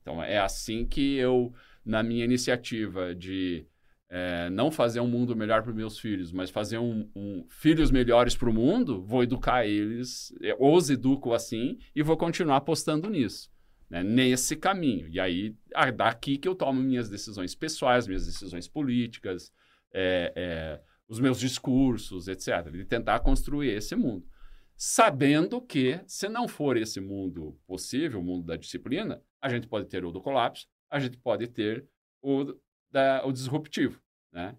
[0.01, 1.53] Então, é assim que eu,
[1.83, 3.65] na minha iniciativa de
[4.09, 7.89] é, não fazer um mundo melhor para os meus filhos, mas fazer um, um filhos
[7.89, 13.09] melhores para o mundo, vou educar eles, é, os educo assim e vou continuar apostando
[13.09, 13.49] nisso,
[13.89, 15.07] né, nesse caminho.
[15.09, 15.55] E aí,
[15.95, 19.51] daqui que eu tomo minhas decisões pessoais, minhas decisões políticas,
[19.91, 22.71] é, é os meus discursos, etc.
[22.71, 24.27] De tentar construir esse mundo.
[24.75, 29.87] Sabendo que, se não for esse mundo possível, o mundo da disciplina, a gente pode
[29.87, 31.87] ter o do colapso, a gente pode ter
[32.21, 32.53] o,
[32.91, 34.01] da, o disruptivo.
[34.33, 34.57] Né?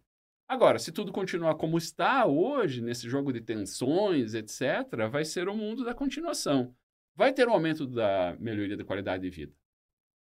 [0.49, 5.57] Agora, se tudo continuar como está hoje, nesse jogo de tensões, etc., vai ser o
[5.57, 6.75] mundo da continuação.
[7.15, 9.55] Vai ter um aumento da melhoria da qualidade de vida.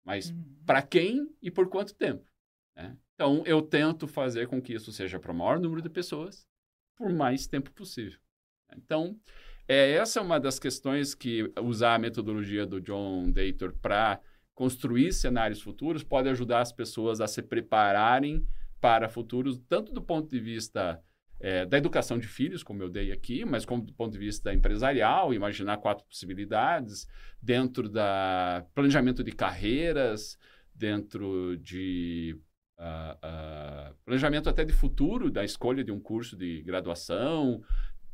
[0.04, 0.44] Mas uhum.
[0.66, 2.24] para quem e por quanto tempo?
[2.74, 2.96] Né?
[3.16, 6.46] Então, eu tento fazer com que isso seja para o maior número de pessoas
[6.94, 8.18] por mais tempo possível.
[8.76, 9.18] Então,
[9.66, 14.20] é, essa é uma das questões que usar a metodologia do John Dator para
[14.54, 18.46] construir cenários futuros pode ajudar as pessoas a se prepararem
[18.80, 21.02] para futuros, tanto do ponto de vista
[21.40, 24.52] é, da educação de filhos, como eu dei aqui, mas como do ponto de vista
[24.52, 27.06] empresarial, imaginar quatro possibilidades,
[27.40, 30.38] dentro da planejamento de carreiras,
[30.74, 32.38] dentro de
[32.78, 37.62] uh, uh, planejamento até de futuro, da escolha de um curso de graduação,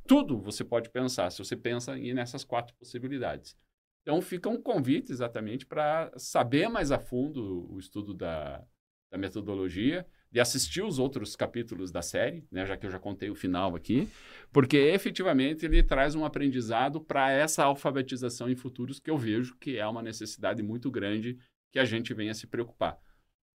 [0.06, 3.56] tudo você pode pensar, se você pensa em nessas quatro possibilidades.
[4.02, 8.64] Então, fica um convite exatamente para saber mais a fundo o estudo da,
[9.10, 13.30] da metodologia, de assistir os outros capítulos da série, né, já que eu já contei
[13.30, 14.08] o final aqui,
[14.50, 19.76] porque efetivamente ele traz um aprendizado para essa alfabetização em futuros que eu vejo que
[19.76, 21.38] é uma necessidade muito grande
[21.70, 22.98] que a gente venha se preocupar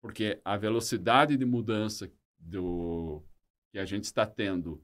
[0.06, 3.24] porque a velocidade de mudança do
[3.72, 4.80] que a gente está tendo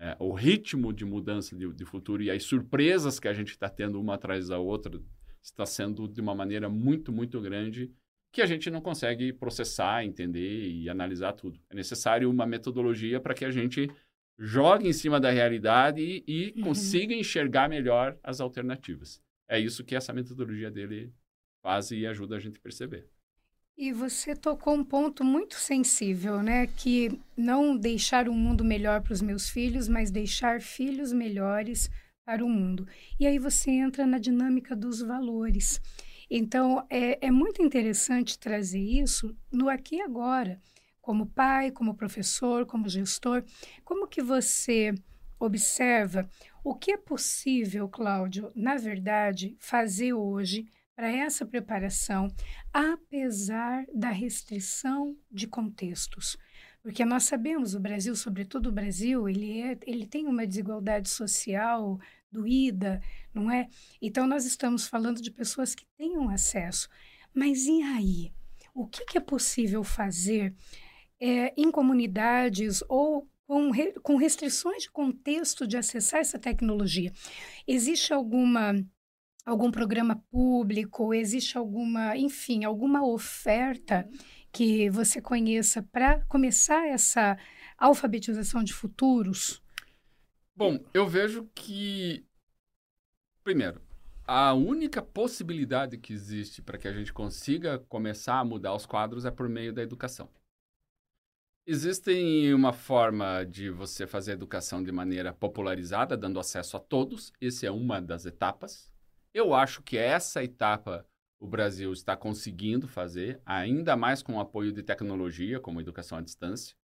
[0.00, 3.68] é, o ritmo de mudança de, de, futuro e as surpresas que a gente está
[3.68, 4.98] tendo uma atrás da outra
[5.42, 7.92] está sendo de uma maneira muito, muito grande
[8.32, 11.60] que a gente não consegue processar, entender e analisar tudo.
[11.68, 13.90] É necessário uma metodologia para que a gente
[14.38, 16.68] jogue em cima da realidade e, e uhum.
[16.68, 19.20] consiga enxergar melhor as alternativas.
[19.46, 21.12] É isso que essa metodologia dele
[21.62, 23.11] faz e ajuda a gente a perceber.
[23.76, 26.66] E você tocou um ponto muito sensível, né?
[26.66, 31.90] Que não deixar um mundo melhor para os meus filhos, mas deixar filhos melhores
[32.24, 32.86] para o mundo.
[33.18, 35.80] E aí você entra na dinâmica dos valores.
[36.30, 40.60] Então, é, é muito interessante trazer isso no aqui e agora,
[41.00, 43.42] como pai, como professor, como gestor.
[43.84, 44.94] Como que você
[45.38, 46.28] observa
[46.62, 50.66] o que é possível, Cláudio, na verdade, fazer hoje
[51.02, 52.32] para essa preparação,
[52.72, 56.36] apesar da restrição de contextos.
[56.80, 61.98] Porque nós sabemos, o Brasil, sobretudo o Brasil, ele, é, ele tem uma desigualdade social
[62.30, 63.02] doída,
[63.34, 63.68] não é?
[64.00, 66.88] Então, nós estamos falando de pessoas que tenham acesso.
[67.34, 68.32] Mas e aí?
[68.72, 70.54] O que, que é possível fazer
[71.18, 77.12] é, em comunidades ou com, re, com restrições de contexto de acessar essa tecnologia?
[77.66, 78.72] Existe alguma
[79.44, 84.08] algum programa público, existe alguma, enfim, alguma oferta
[84.52, 87.38] que você conheça para começar essa
[87.76, 89.62] alfabetização de futuros?
[90.54, 92.24] Bom, eu vejo que,
[93.42, 93.80] primeiro,
[94.24, 99.24] a única possibilidade que existe para que a gente consiga começar a mudar os quadros
[99.24, 100.28] é por meio da educação.
[101.64, 107.32] Existem uma forma de você fazer a educação de maneira popularizada, dando acesso a todos.
[107.40, 108.91] Essa é uma das etapas.
[109.34, 111.06] Eu acho que essa etapa
[111.40, 116.20] o Brasil está conseguindo fazer, ainda mais com o apoio de tecnologia, como educação à
[116.20, 116.76] distância,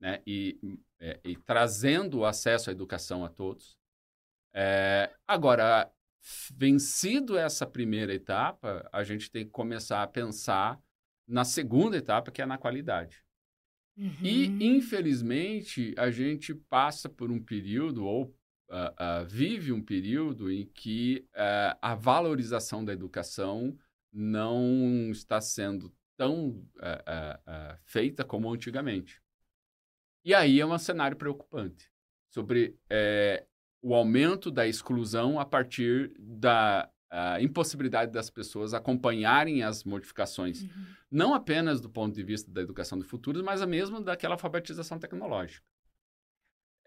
[0.00, 0.22] né?
[0.24, 3.76] e, é, e trazendo o acesso à educação a todos.
[4.54, 5.90] É, agora,
[6.54, 10.80] vencido essa primeira etapa, a gente tem que começar a pensar
[11.26, 13.24] na segunda etapa, que é na qualidade.
[13.96, 14.14] Uhum.
[14.22, 18.32] E, infelizmente, a gente passa por um período, ou
[18.68, 23.76] uh, uh, vive um período em que uh, a valorização da educação
[24.12, 26.64] não está sendo tão
[27.84, 29.20] feita como antigamente.
[30.24, 31.92] E aí é um cenário preocupante
[32.30, 33.44] sobre eh,
[33.82, 36.90] o aumento da exclusão a partir da
[37.38, 40.86] impossibilidade das pessoas acompanharem as modificações, uhum.
[41.10, 45.66] não apenas do ponto de vista da educação do futuro, mas mesmo daquela alfabetização tecnológica.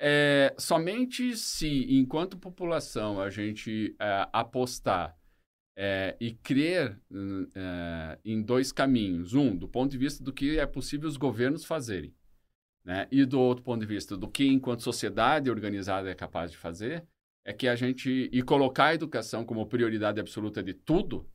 [0.02, 5.18] É, somente se, enquanto população, a gente é, apostar
[5.76, 6.98] é, e crer
[7.54, 9.34] é, em dois caminhos.
[9.34, 12.14] Um, do ponto de vista do que é possível os governos fazerem,
[12.84, 13.08] né?
[13.12, 17.06] e do outro ponto de vista do que, enquanto sociedade organizada, é capaz de fazer,
[17.46, 18.30] é que a gente.
[18.32, 21.30] e colocar a educação como prioridade absoluta de tudo,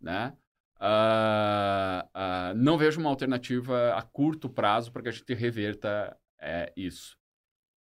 [0.00, 0.32] né?
[0.78, 6.70] Uh, uh, não vejo uma alternativa a curto prazo para que a gente reverta é,
[6.76, 7.16] isso.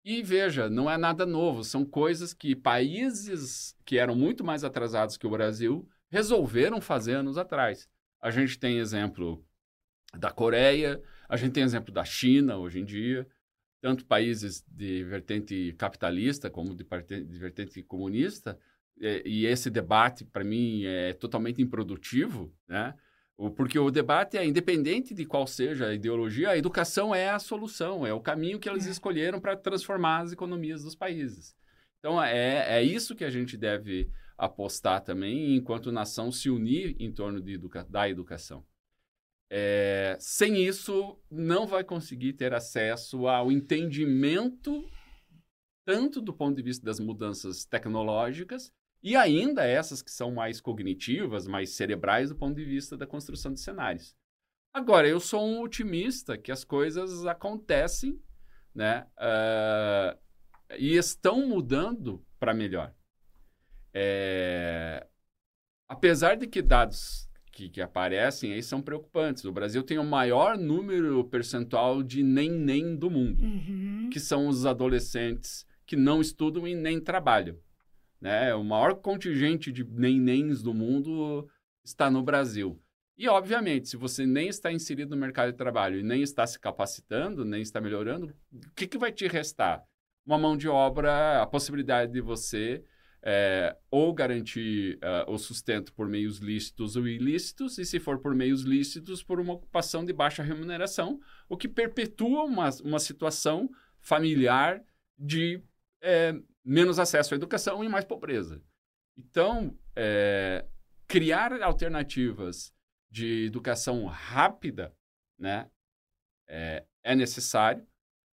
[0.05, 5.17] E veja, não é nada novo, são coisas que países que eram muito mais atrasados
[5.17, 7.89] que o Brasil resolveram fazer anos atrás.
[8.21, 9.45] A gente tem exemplo
[10.19, 13.27] da Coreia, a gente tem exemplo da China hoje em dia,
[13.81, 16.85] tanto países de vertente capitalista como de,
[17.25, 18.59] de vertente comunista,
[19.01, 22.95] e, e esse debate, para mim, é totalmente improdutivo, né?
[23.51, 28.07] Porque o debate é independente de qual seja a ideologia, a educação é a solução,
[28.07, 28.91] é o caminho que eles é.
[28.91, 31.55] escolheram para transformar as economias dos países.
[31.99, 37.13] Então, é, é isso que a gente deve apostar também, enquanto nação, se unir em
[37.13, 38.65] torno de educa da educação.
[39.51, 44.85] É, sem isso, não vai conseguir ter acesso ao entendimento,
[45.85, 48.73] tanto do ponto de vista das mudanças tecnológicas,
[49.03, 53.53] e ainda essas que são mais cognitivas, mais cerebrais do ponto de vista da construção
[53.53, 54.15] de cenários.
[54.73, 58.19] Agora, eu sou um otimista que as coisas acontecem,
[58.75, 59.07] né?
[59.19, 60.19] Uh,
[60.79, 62.95] e estão mudando para melhor.
[63.93, 65.07] É...
[65.89, 69.45] Apesar de que dados que, que, aparecem aí são preocupantes.
[69.45, 74.09] O Brasil tem o maior número percentual de nem-nem do mundo, uhum.
[74.11, 77.59] que são os adolescentes que não estudam e nem trabalham.
[78.23, 78.55] Né?
[78.55, 81.51] O maior contingente de nenéns do mundo
[81.85, 82.81] está no Brasil.
[83.19, 86.57] E, obviamente, se você nem está inserido no mercado de trabalho e nem está se
[86.59, 89.83] capacitando, nem está melhorando, o que, que vai te restar?
[90.25, 92.85] Uma mão de obra, a possibilidade de você
[93.25, 98.37] é, ou garantir uh, o sustento por meios lícitos ou ilícitos, e se for por
[98.37, 101.19] meios lícitos, por uma ocupação de baixa remuneração,
[101.49, 103.69] o que perpetua uma, uma situação
[103.99, 104.81] familiar
[105.19, 105.61] de
[106.01, 106.35] é,
[106.65, 108.63] menos acesso à educação e mais pobreza.
[109.17, 110.65] Então, é,
[111.07, 112.73] criar alternativas
[113.11, 114.95] de educação rápida
[115.39, 115.71] né,
[116.49, 117.87] é, é necessário.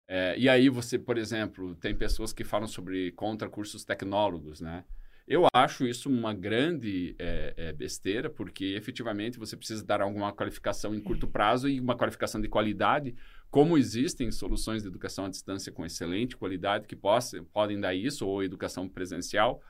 [0.07, 4.85] É, e aí você, por exemplo, tem pessoas que falam sobre contra cursos tecnólogos, né?
[5.27, 10.95] Eu acho isso uma grande é, é, besteira, porque efetivamente você precisa dar alguma qualificação
[10.95, 13.13] em curto prazo e uma qualificação de qualidade,
[13.49, 18.27] como existem soluções de educação à distância com excelente qualidade que possa, podem dar isso,
[18.27, 19.61] ou educação presencial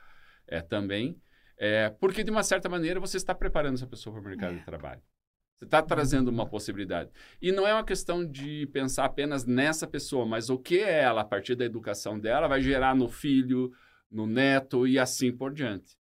[0.46, 1.16] é, também,
[1.56, 4.64] é, porque de uma certa maneira você está preparando essa pessoa para o mercado de
[4.64, 5.02] trabalho.
[5.58, 7.10] Você está trazendo uma possibilidade.
[7.42, 11.24] E não é uma questão de pensar apenas nessa pessoa, mas o que ela, a
[11.24, 13.72] partir da educação dela, vai gerar no filho,
[14.08, 15.96] no neto e assim por diante.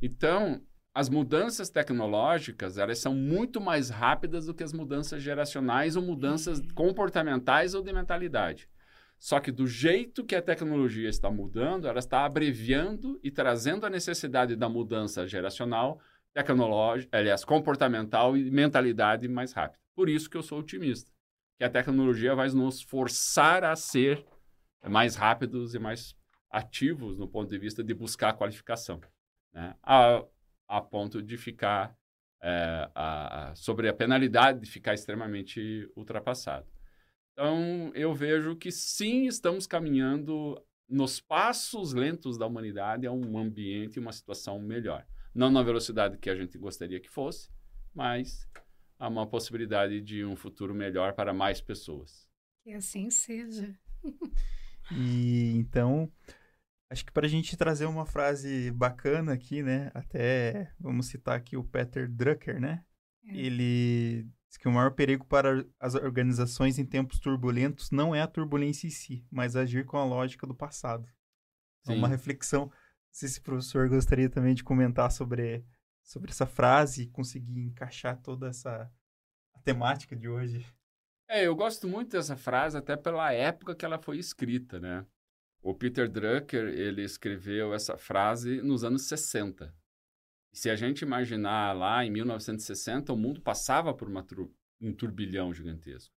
[0.00, 0.62] Então,
[0.94, 6.62] as mudanças tecnológicas, elas são muito mais rápidas do que as mudanças geracionais ou mudanças
[6.72, 8.68] comportamentais ou de mentalidade.
[9.18, 13.90] Só que do jeito que a tecnologia está mudando, ela está abreviando e trazendo a
[13.90, 16.00] necessidade da mudança geracional,
[16.32, 19.80] tecnológica, aliás, comportamental e mentalidade mais rápida.
[19.96, 21.10] Por isso que eu sou otimista,
[21.58, 24.24] que a tecnologia vai nos forçar a ser
[24.86, 26.14] mais rápidos e mais
[26.50, 29.00] ativos no ponto de vista de buscar a qualificação,
[29.52, 29.74] né?
[29.82, 30.24] a,
[30.68, 31.96] a ponto de ficar
[32.42, 36.66] é, a, a, sobre a penalidade de ficar extremamente ultrapassado.
[37.32, 43.96] Então, eu vejo que sim, estamos caminhando nos passos lentos da humanidade a um ambiente
[43.96, 45.06] e uma situação melhor.
[45.34, 47.50] Não na velocidade que a gente gostaria que fosse,
[47.92, 48.48] mas
[48.98, 52.28] há uma possibilidade de um futuro melhor para mais pessoas.
[52.62, 53.74] Que assim seja.
[54.92, 56.10] e então,
[56.94, 59.90] Acho que para a gente trazer uma frase bacana aqui, né?
[59.92, 62.84] Até vamos citar aqui o Peter Drucker, né?
[63.26, 63.36] É.
[63.36, 68.28] Ele diz que o maior perigo para as organizações em tempos turbulentos não é a
[68.28, 71.04] turbulência em si, mas agir com a lógica do passado.
[71.88, 72.66] É uma reflexão.
[72.66, 72.72] Não
[73.10, 75.66] sei se o professor gostaria também de comentar sobre,
[76.00, 78.88] sobre essa frase e conseguir encaixar toda essa
[79.64, 80.64] temática de hoje.
[81.28, 85.04] É, eu gosto muito dessa frase, até pela época que ela foi escrita, né?
[85.64, 89.74] O Peter Drucker, ele escreveu essa frase nos anos 60.
[90.52, 94.06] E se a gente imaginar lá em 1960, o mundo passava por
[94.78, 96.14] um turbilhão gigantesco.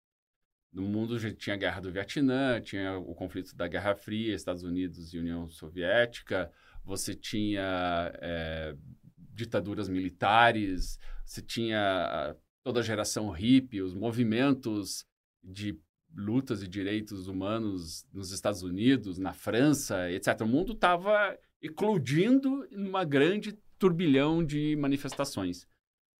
[0.72, 4.64] No mundo já tinha a guerra do Vietnã, tinha o conflito da Guerra Fria, Estados
[4.64, 6.50] Unidos e União Soviética,
[6.82, 8.76] você tinha é,
[9.16, 15.06] ditaduras militares, você tinha toda a geração hippie, os movimentos
[15.40, 15.78] de
[16.16, 20.40] lutas e direitos humanos nos Estados Unidos, na França, etc.
[20.40, 25.66] O mundo estava eclodindo numa grande turbilhão de manifestações.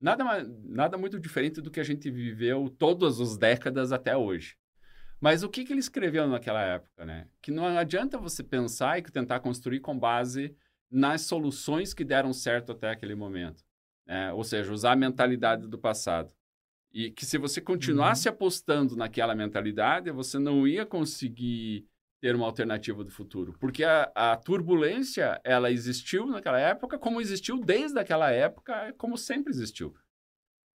[0.01, 0.25] Nada,
[0.65, 4.57] nada muito diferente do que a gente viveu todas as décadas até hoje.
[5.19, 7.27] Mas o que, que ele escreveu naquela época, né?
[7.41, 10.55] Que não adianta você pensar e tentar construir com base
[10.91, 13.65] nas soluções que deram certo até aquele momento.
[14.07, 14.33] Né?
[14.33, 16.33] Ou seja, usar a mentalidade do passado.
[16.97, 18.33] E que se você continuasse uhum.
[18.35, 21.87] apostando naquela mentalidade, você não ia conseguir
[22.23, 23.53] ter uma alternativa do futuro.
[23.61, 29.53] Porque a, a, turbulência, ela existiu naquela época, como existiu desde aquela época, como sempre
[29.53, 29.95] existiu.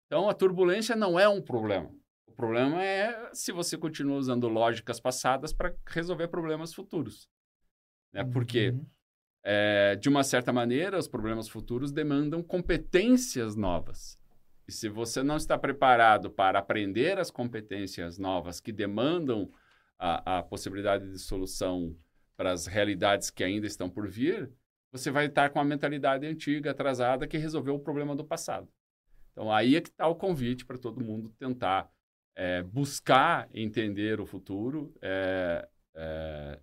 [0.06, 1.92] Então, a turbulência não é um problema.
[2.24, 7.28] O problema é se você continua usando lógicas passadas para resolver problemas futuros.
[8.12, 8.22] Né?
[8.22, 8.86] Porque, uhum.
[9.42, 14.21] é, de uma certa maneira, os problemas futuros demandam competências novas.
[14.66, 19.50] E se você não está preparado para aprender as competências novas que demandam
[19.98, 21.96] a, a possibilidade de solução
[22.36, 24.50] para as realidades que ainda estão por vir,
[24.90, 28.68] você vai estar com a mentalidade antiga, atrasada, que resolveu o problema do passado.
[29.32, 31.90] Então, aí é que está o convite para todo mundo tentar
[32.36, 36.60] é, buscar entender o futuro, é, é,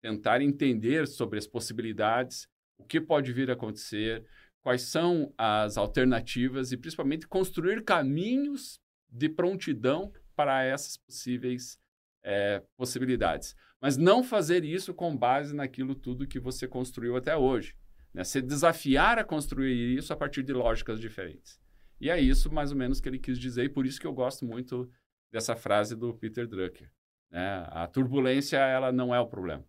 [0.00, 4.24] tentar entender sobre as possibilidades, o que pode vir a acontecer,
[4.62, 11.78] quais são as alternativas e principalmente construir caminhos de prontidão para essas possíveis
[12.22, 13.56] é, possibilidades.
[13.80, 17.74] Mas não fazer isso com base naquilo tudo que você construiu até hoje.
[18.12, 18.24] Né?
[18.24, 21.58] Se desafiar a construir isso a partir de lógicas diferentes.
[22.00, 24.12] E é isso mais ou menos que ele quis dizer, e por isso que eu
[24.12, 24.90] gosto muito
[25.30, 26.90] dessa frase do Peter Drucker.
[27.30, 27.66] Né?
[27.68, 29.64] A turbulência ela não é o problema.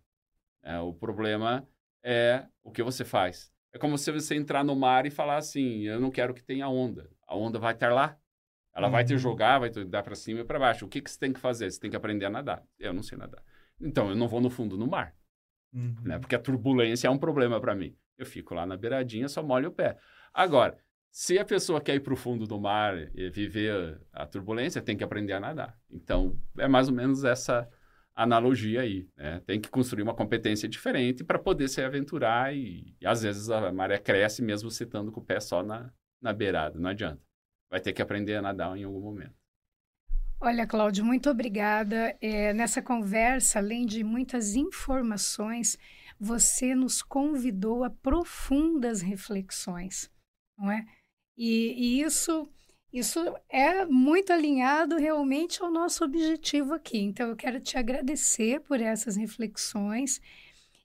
[0.62, 1.66] É, o problema
[2.02, 3.51] é o que você faz.
[3.72, 6.68] É como se você entrar no mar e falar assim: eu não quero que tenha
[6.68, 7.10] onda.
[7.26, 8.16] A onda vai estar lá.
[8.74, 8.92] Ela uhum.
[8.92, 9.18] vai te uhum.
[9.18, 10.86] jogar, vai te dar para cima e para baixo.
[10.86, 11.70] O que, que você tem que fazer?
[11.70, 12.62] Você tem que aprender a nadar.
[12.78, 13.42] Eu não sei nadar.
[13.80, 15.14] Então, eu não vou no fundo no mar.
[15.72, 15.94] Uhum.
[16.02, 16.18] Né?
[16.18, 17.94] Porque a turbulência é um problema para mim.
[18.16, 19.98] Eu fico lá na beiradinha, só molho o pé.
[20.32, 20.78] Agora,
[21.10, 24.96] se a pessoa quer ir para o fundo do mar e viver a turbulência, tem
[24.96, 25.78] que aprender a nadar.
[25.90, 27.68] Então, é mais ou menos essa
[28.14, 29.08] analogia aí.
[29.16, 29.40] Né?
[29.46, 33.72] Tem que construir uma competência diferente para poder se aventurar e, e, às vezes a
[33.72, 36.78] maré cresce mesmo citando com o pé só na, na beirada.
[36.78, 37.20] Não adianta.
[37.70, 39.34] Vai ter que aprender a nadar em algum momento.
[40.40, 42.16] Olha, Cláudio, muito obrigada.
[42.20, 45.78] É, nessa conversa, além de muitas informações,
[46.18, 50.10] você nos convidou a profundas reflexões,
[50.58, 50.84] não é?
[51.36, 52.48] E, e isso
[52.92, 53.18] isso
[53.48, 56.98] é muito alinhado realmente ao nosso objetivo aqui.
[56.98, 60.20] Então, eu quero te agradecer por essas reflexões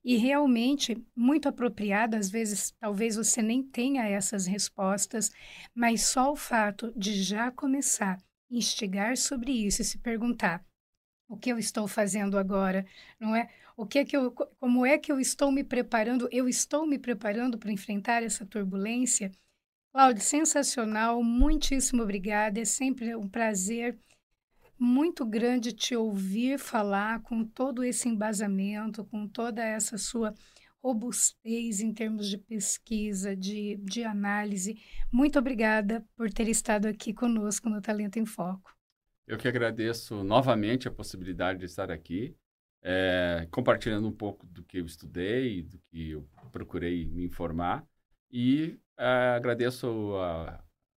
[0.04, 2.16] e realmente muito apropriado.
[2.16, 5.32] Às vezes, talvez você nem tenha essas respostas,
[5.76, 10.66] mas só o fato de já começar a instigar sobre isso e se perguntar
[11.28, 12.86] o que eu estou fazendo agora,
[13.20, 13.50] não é?
[13.76, 16.30] O que é que eu, como é que eu estou me preparando?
[16.32, 19.32] Eu estou me preparando para enfrentar essa turbulência?
[19.98, 22.60] Cláudio, sensacional, muitíssimo obrigada.
[22.60, 23.98] É sempre um prazer
[24.78, 30.36] muito grande te ouvir falar com todo esse embasamento, com toda essa sua
[30.84, 34.80] robustez em termos de pesquisa, de, de análise.
[35.12, 38.78] Muito obrigada por ter estado aqui conosco no Talento em Foco.
[39.26, 42.38] Eu que agradeço novamente a possibilidade de estar aqui,
[42.84, 47.84] é, compartilhando um pouco do que eu estudei, do que eu procurei me informar.
[48.32, 49.88] E Uh, agradeço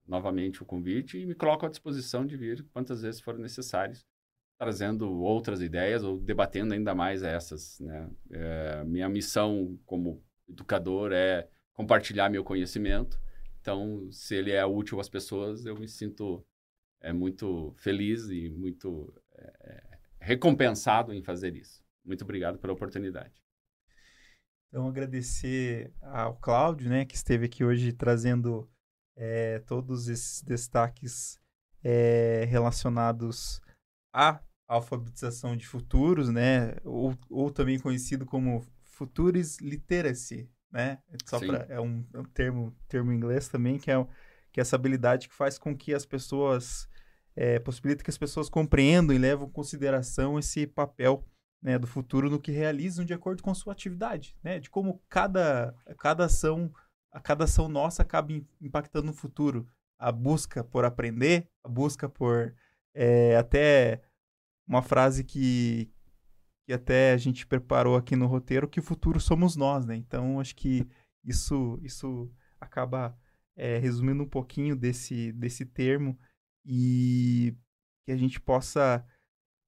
[0.07, 3.95] novamente o convite e me coloco à disposição de vir quantas vezes for necessário,
[4.57, 7.79] trazendo outras ideias ou debatendo ainda mais essas.
[7.79, 8.09] Né?
[8.31, 13.21] É, minha missão como educador é compartilhar meu conhecimento.
[13.61, 16.43] Então, se ele é útil às pessoas, eu me sinto
[16.99, 21.83] é, muito feliz e muito é, recompensado em fazer isso.
[22.03, 23.40] Muito obrigado pela oportunidade.
[24.71, 28.69] Então, agradecer ao Cláudio, né, que esteve aqui hoje trazendo
[29.17, 31.37] é, todos esses destaques
[31.83, 33.61] é, relacionados
[34.13, 41.65] à alfabetização de futuros, né, ou, ou também conhecido como Futures Literacy, né, só pra,
[41.67, 44.07] é um, é um, termo, termo em inglês também, que é,
[44.53, 46.87] que é essa habilidade que faz com que as pessoas,
[47.35, 51.27] é, possibilita que as pessoas compreendam e levam em consideração esse papel
[51.61, 55.75] né, do futuro no que realizam de acordo com sua atividade, né, de como cada,
[55.99, 56.73] cada ação,
[57.11, 59.67] a cada ação nossa acaba impactando no futuro.
[59.99, 62.55] A busca por aprender, a busca por
[62.93, 64.01] é, até
[64.67, 65.91] uma frase que,
[66.65, 69.95] que até a gente preparou aqui no roteiro, que o futuro somos nós, né?
[69.95, 70.87] Então, acho que
[71.23, 73.15] isso, isso acaba
[73.55, 76.17] é, resumindo um pouquinho desse, desse termo
[76.65, 77.55] e
[78.05, 79.05] que a gente possa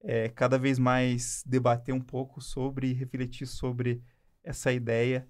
[0.04, 4.04] é, cada vez mais debater um pouco sobre e refletir sobre
[4.44, 5.28] essa ideia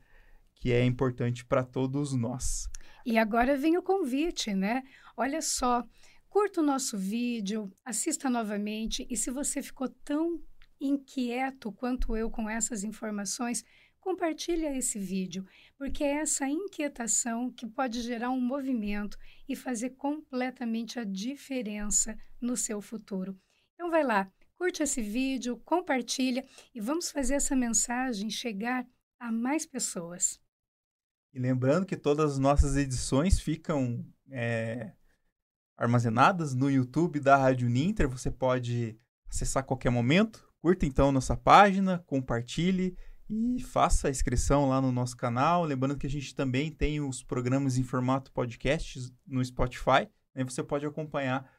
[0.55, 2.67] que é importante para todos nós.
[3.05, 4.83] E agora vem o convite, né?
[5.15, 5.83] Olha só,
[6.27, 10.41] curta o nosso vídeo, assista novamente e se você ficou tão
[10.79, 13.63] inquieto quanto eu com essas informações,
[13.99, 15.45] compartilha esse vídeo,
[15.77, 19.17] porque é essa inquietação que pode gerar um movimento
[19.47, 23.37] e fazer completamente a diferença no seu futuro.
[23.75, 24.29] Então vai lá,
[24.63, 26.41] Curte esse vídeo, compartilha
[26.73, 28.87] e vamos fazer essa mensagem chegar
[29.19, 30.39] a mais pessoas.
[31.33, 34.93] E lembrando que todas as nossas edições ficam é,
[35.75, 38.07] armazenadas no YouTube da Rádio Ninter.
[38.07, 38.97] Você pode
[39.29, 40.49] acessar a qualquer momento.
[40.61, 42.97] Curta então nossa página, compartilhe
[43.29, 45.65] e faça a inscrição lá no nosso canal.
[45.65, 50.07] Lembrando que a gente também tem os programas em formato podcast no Spotify.
[50.33, 50.45] Né?
[50.45, 51.51] Você pode acompanhar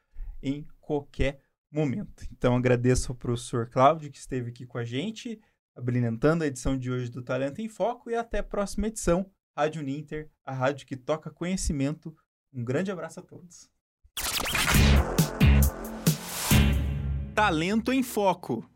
[0.43, 1.44] em qualquer
[1.75, 2.25] momento.
[2.33, 5.41] Então agradeço ao professor Cláudio que esteve aqui com a gente,
[5.75, 9.31] abrilhantando a edição de hoje do Talento em Foco e até a próxima edição.
[9.57, 12.15] Rádio Ninter, a rádio que toca conhecimento.
[12.53, 13.69] Um grande abraço a todos.
[17.35, 18.69] Talento em Foco.